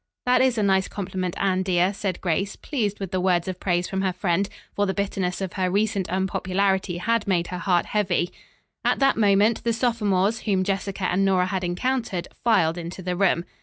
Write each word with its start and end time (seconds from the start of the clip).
"That 0.25 0.41
is 0.41 0.57
a 0.57 0.63
nice 0.63 0.87
compliment, 0.87 1.35
Anne, 1.37 1.61
dear," 1.61 1.93
said 1.93 2.21
Grace 2.21 2.55
pleased 2.55 2.99
with 2.99 3.11
the 3.11 3.21
words 3.21 3.47
of 3.47 3.59
praise 3.59 3.87
from 3.87 4.01
her 4.01 4.11
friend, 4.11 4.49
for 4.75 4.87
the 4.87 4.95
bitterness 4.95 5.41
of 5.41 5.53
her 5.53 5.69
recent 5.69 6.07
unpopularity 6.09 6.97
had 6.97 7.27
made 7.27 7.45
her 7.49 7.59
heart 7.59 7.85
heavy. 7.85 8.31
At 8.83 8.97
that 8.97 9.15
moment 9.15 9.63
the 9.63 9.73
sophomores 9.73 10.39
whom 10.39 10.63
Jessica 10.63 11.03
and 11.03 11.23
Nora 11.23 11.45
had 11.45 11.63
encountered 11.63 12.29
filed 12.43 12.79
into 12.79 13.03
the 13.03 13.15
room. 13.15 13.45